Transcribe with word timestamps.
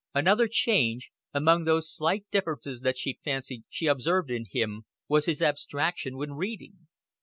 Another 0.15 0.47
change, 0.47 1.11
among 1.31 1.65
those 1.65 1.95
slight 1.95 2.25
differences 2.31 2.81
that 2.81 2.97
she 2.97 3.19
fancied 3.23 3.65
she 3.69 3.85
observed 3.85 4.31
in 4.31 4.45
him, 4.49 4.85
was 5.07 5.27
his 5.27 5.43
abstraction 5.43 6.17
when 6.17 6.31
reading. 6.33 6.87